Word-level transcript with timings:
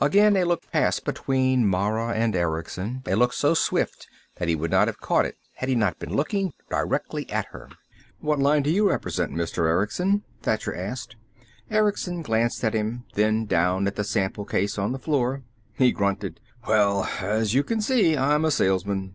Again 0.00 0.36
a 0.36 0.42
look 0.42 0.68
passed 0.72 1.04
between 1.04 1.64
Mara 1.64 2.12
and 2.12 2.34
Erickson, 2.34 3.04
a 3.06 3.14
look 3.14 3.32
so 3.32 3.54
swift 3.54 4.08
that 4.34 4.48
he 4.48 4.56
would 4.56 4.72
not 4.72 4.88
have 4.88 4.98
caught 4.98 5.24
it 5.24 5.36
had 5.54 5.68
he 5.68 5.76
not 5.76 6.00
been 6.00 6.12
looking 6.16 6.52
directly 6.68 7.30
at 7.30 7.46
her. 7.52 7.68
"What 8.18 8.40
line 8.40 8.64
do 8.64 8.70
you 8.72 8.88
represent, 8.88 9.30
Mr. 9.30 9.58
Erickson?" 9.68 10.24
Thacher 10.42 10.74
asked. 10.74 11.14
Erickson 11.70 12.20
glanced 12.22 12.64
at 12.64 12.74
him, 12.74 13.04
then 13.14 13.46
down 13.46 13.86
at 13.86 13.94
the 13.94 14.02
sample 14.02 14.44
case 14.44 14.76
on 14.76 14.90
the 14.90 14.98
floor. 14.98 15.44
He 15.74 15.92
grunted. 15.92 16.40
"Well, 16.66 17.04
as 17.20 17.54
you 17.54 17.62
can 17.62 17.80
see, 17.80 18.16
I'm 18.16 18.44
a 18.44 18.50
salesman." 18.50 19.14